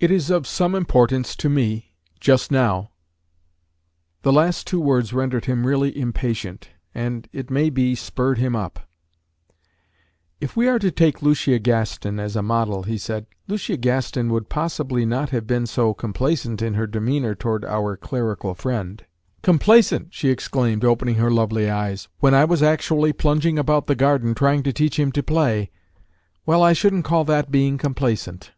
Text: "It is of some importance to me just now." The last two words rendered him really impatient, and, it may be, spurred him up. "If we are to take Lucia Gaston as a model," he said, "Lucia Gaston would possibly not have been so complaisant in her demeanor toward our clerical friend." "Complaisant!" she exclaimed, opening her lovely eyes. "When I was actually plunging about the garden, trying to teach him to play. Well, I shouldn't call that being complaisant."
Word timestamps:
"It 0.00 0.10
is 0.10 0.30
of 0.30 0.46
some 0.46 0.74
importance 0.74 1.36
to 1.36 1.50
me 1.50 1.92
just 2.20 2.50
now." 2.50 2.88
The 4.22 4.32
last 4.32 4.66
two 4.66 4.80
words 4.80 5.12
rendered 5.12 5.44
him 5.44 5.66
really 5.66 5.94
impatient, 5.94 6.70
and, 6.94 7.28
it 7.34 7.50
may 7.50 7.68
be, 7.68 7.94
spurred 7.94 8.38
him 8.38 8.56
up. 8.56 8.88
"If 10.40 10.56
we 10.56 10.68
are 10.68 10.78
to 10.78 10.90
take 10.90 11.20
Lucia 11.20 11.58
Gaston 11.58 12.18
as 12.18 12.34
a 12.34 12.40
model," 12.40 12.84
he 12.84 12.96
said, 12.96 13.26
"Lucia 13.46 13.76
Gaston 13.76 14.30
would 14.30 14.48
possibly 14.48 15.04
not 15.04 15.28
have 15.36 15.46
been 15.46 15.66
so 15.66 15.92
complaisant 15.92 16.62
in 16.62 16.72
her 16.72 16.86
demeanor 16.86 17.34
toward 17.34 17.66
our 17.66 17.94
clerical 17.94 18.54
friend." 18.54 19.04
"Complaisant!" 19.42 20.14
she 20.14 20.30
exclaimed, 20.30 20.82
opening 20.82 21.16
her 21.16 21.30
lovely 21.30 21.68
eyes. 21.68 22.08
"When 22.20 22.32
I 22.32 22.46
was 22.46 22.62
actually 22.62 23.12
plunging 23.12 23.58
about 23.58 23.86
the 23.86 23.94
garden, 23.94 24.34
trying 24.34 24.62
to 24.62 24.72
teach 24.72 24.98
him 24.98 25.12
to 25.12 25.22
play. 25.22 25.70
Well, 26.46 26.62
I 26.62 26.72
shouldn't 26.72 27.04
call 27.04 27.24
that 27.26 27.50
being 27.50 27.76
complaisant." 27.76 28.52